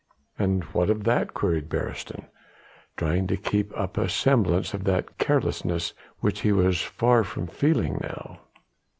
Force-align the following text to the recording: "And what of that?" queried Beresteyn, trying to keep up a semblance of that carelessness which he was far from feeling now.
"And 0.39 0.63
what 0.73 0.89
of 0.89 1.03
that?" 1.03 1.35
queried 1.35 1.69
Beresteyn, 1.69 2.25
trying 2.97 3.27
to 3.27 3.37
keep 3.37 3.71
up 3.77 3.99
a 3.99 4.09
semblance 4.09 4.73
of 4.73 4.83
that 4.85 5.19
carelessness 5.19 5.93
which 6.21 6.39
he 6.39 6.51
was 6.51 6.81
far 6.81 7.23
from 7.23 7.45
feeling 7.45 7.99
now. 8.01 8.39